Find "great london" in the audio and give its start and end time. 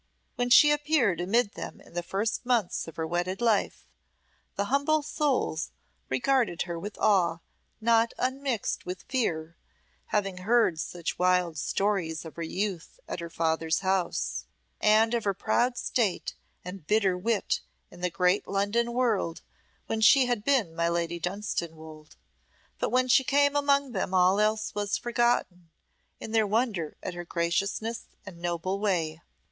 18.09-18.93